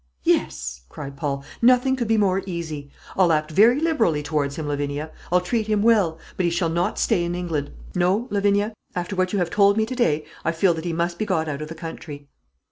"Yes," 0.23 0.81
cried 0.89 1.15
Paul; 1.15 1.43
"nothing 1.61 1.95
could 1.95 2.07
be 2.07 2.17
more 2.17 2.41
easy. 2.47 2.89
I'll 3.15 3.31
act 3.31 3.51
very 3.51 3.79
liberally 3.79 4.23
towards 4.23 4.55
him, 4.55 4.67
Lavinia; 4.67 5.11
I'll 5.31 5.39
treat 5.41 5.67
him 5.67 5.83
well; 5.83 6.17
but 6.37 6.43
he 6.43 6.49
shall 6.49 6.69
not 6.69 6.97
stay 6.97 7.23
in 7.23 7.35
England. 7.35 7.69
No, 7.93 8.25
Lavinia; 8.31 8.73
after 8.95 9.15
what 9.15 9.31
you 9.31 9.37
have 9.37 9.51
told 9.51 9.77
me 9.77 9.85
to 9.85 9.93
day, 9.95 10.25
I 10.43 10.53
feel 10.53 10.73
that 10.73 10.85
he 10.85 10.91
must 10.93 11.19
be 11.19 11.25
got 11.27 11.47
out 11.47 11.61
of 11.61 11.67
the 11.67 11.75
country." 11.75 12.27